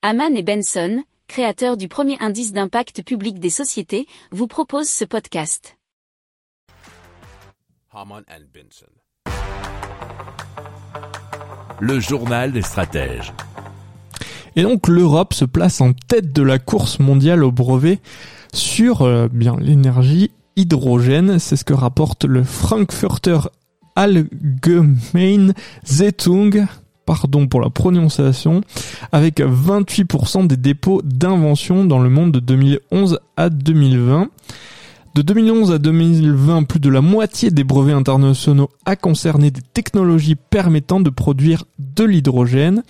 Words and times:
Haman 0.00 0.36
et 0.36 0.44
Benson, 0.44 1.02
créateurs 1.26 1.76
du 1.76 1.88
premier 1.88 2.16
indice 2.20 2.52
d'impact 2.52 3.02
public 3.02 3.40
des 3.40 3.50
sociétés, 3.50 4.06
vous 4.30 4.46
proposent 4.46 4.88
ce 4.88 5.04
podcast. 5.04 5.76
Haman 7.92 8.22
and 8.30 8.44
Benson. 8.54 8.86
Le 11.80 11.98
journal 11.98 12.52
des 12.52 12.62
stratèges. 12.62 13.32
Et 14.54 14.62
donc 14.62 14.86
l'Europe 14.86 15.34
se 15.34 15.44
place 15.44 15.80
en 15.80 15.92
tête 15.92 16.32
de 16.32 16.42
la 16.42 16.60
course 16.60 17.00
mondiale 17.00 17.42
au 17.42 17.50
brevet 17.50 17.98
sur 18.54 19.02
euh, 19.02 19.26
bien 19.26 19.56
l'énergie 19.58 20.30
hydrogène. 20.54 21.40
C'est 21.40 21.56
ce 21.56 21.64
que 21.64 21.74
rapporte 21.74 22.24
le 22.24 22.44
Frankfurter 22.44 23.40
Allgemeine 23.96 25.54
Zeitung. 25.84 26.68
Pardon 27.08 27.46
pour 27.46 27.62
la 27.62 27.70
prononciation, 27.70 28.60
avec 29.12 29.40
28% 29.40 30.46
des 30.46 30.58
dépôts 30.58 31.00
d'invention 31.02 31.86
dans 31.86 32.00
le 32.00 32.10
monde 32.10 32.32
de 32.32 32.38
2011 32.38 33.18
à 33.38 33.48
2020. 33.48 34.28
De 35.18 35.22
2011 35.22 35.72
à 35.72 35.78
2020, 35.78 36.62
plus 36.62 36.78
de 36.78 36.88
la 36.88 37.00
moitié 37.00 37.50
des 37.50 37.64
brevets 37.64 37.92
internationaux 37.92 38.68
a 38.86 38.94
concerné 38.94 39.50
des 39.50 39.62
technologies 39.62 40.36
permettant 40.36 41.00
de 41.00 41.10
produire 41.10 41.64
de 41.80 42.04
l'hydrogène. 42.04 42.84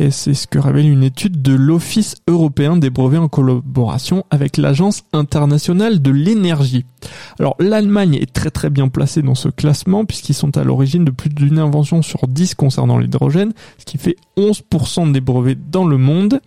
Et 0.00 0.10
c'est 0.10 0.34
ce 0.34 0.48
que 0.48 0.58
révèle 0.58 0.88
une 0.88 1.04
étude 1.04 1.40
de 1.40 1.54
l'Office 1.54 2.16
européen 2.26 2.76
des 2.76 2.90
brevets 2.90 3.20
en 3.20 3.28
collaboration 3.28 4.24
avec 4.32 4.56
l'Agence 4.56 5.04
internationale 5.12 6.02
de 6.02 6.10
l'énergie. 6.10 6.84
Alors 7.38 7.54
l'Allemagne 7.60 8.14
est 8.14 8.32
très 8.32 8.50
très 8.50 8.70
bien 8.70 8.88
placée 8.88 9.22
dans 9.22 9.36
ce 9.36 9.48
classement 9.48 10.04
puisqu'ils 10.04 10.34
sont 10.34 10.56
à 10.56 10.64
l'origine 10.64 11.04
de 11.04 11.12
plus 11.12 11.30
d'une 11.30 11.60
invention 11.60 12.02
sur 12.02 12.26
10 12.26 12.56
concernant 12.56 12.98
l'hydrogène, 12.98 13.52
ce 13.78 13.84
qui 13.84 13.98
fait 13.98 14.16
11% 14.36 15.12
des 15.12 15.20
brevets 15.20 15.70
dans 15.70 15.86
le 15.86 15.96
monde 15.96 16.40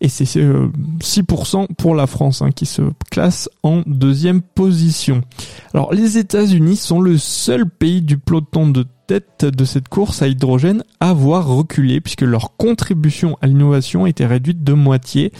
et 0.00 0.08
c'est 0.08 0.24
6% 0.24 1.62
euh, 1.62 1.66
pour 1.76 1.94
la 1.94 2.06
France 2.06 2.42
hein, 2.42 2.50
qui 2.50 2.66
se 2.66 2.82
classe 3.10 3.48
en 3.62 3.82
deuxième 3.86 4.40
position. 4.40 5.22
Alors 5.74 5.92
les 5.92 6.18
États-Unis 6.18 6.76
sont 6.76 7.00
le 7.00 7.18
seul 7.18 7.68
pays 7.68 8.02
du 8.02 8.16
peloton 8.18 8.68
de 8.68 8.86
tête 9.06 9.44
de 9.44 9.64
cette 9.64 9.88
course 9.88 10.22
à 10.22 10.28
hydrogène 10.28 10.84
à 11.00 11.10
avoir 11.10 11.48
reculé 11.48 12.00
puisque 12.00 12.22
leur 12.22 12.56
contribution 12.56 13.36
à 13.42 13.46
l'innovation 13.46 14.04
a 14.04 14.08
été 14.08 14.24
réduite 14.24 14.64
de 14.64 14.72
moitié 14.72 15.32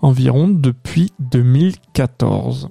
environ 0.00 0.48
depuis 0.48 1.12
2014. 1.18 2.70